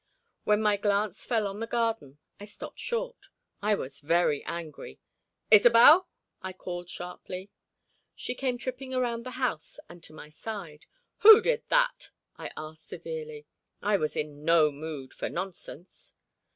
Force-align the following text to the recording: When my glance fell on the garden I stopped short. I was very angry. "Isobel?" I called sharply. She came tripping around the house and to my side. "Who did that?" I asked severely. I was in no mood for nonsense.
When 0.45 0.63
my 0.63 0.77
glance 0.77 1.27
fell 1.27 1.45
on 1.45 1.59
the 1.59 1.67
garden 1.67 2.17
I 2.39 2.45
stopped 2.45 2.79
short. 2.79 3.27
I 3.61 3.75
was 3.75 3.99
very 3.99 4.43
angry. 4.45 4.99
"Isobel?" 5.51 6.07
I 6.41 6.53
called 6.53 6.89
sharply. 6.89 7.51
She 8.15 8.33
came 8.33 8.57
tripping 8.57 8.95
around 8.95 9.27
the 9.27 9.37
house 9.37 9.79
and 9.87 10.01
to 10.01 10.11
my 10.11 10.29
side. 10.29 10.87
"Who 11.19 11.39
did 11.39 11.61
that?" 11.69 12.09
I 12.35 12.49
asked 12.57 12.87
severely. 12.87 13.45
I 13.83 13.95
was 13.97 14.17
in 14.17 14.43
no 14.43 14.71
mood 14.71 15.13
for 15.13 15.29
nonsense. 15.29 16.15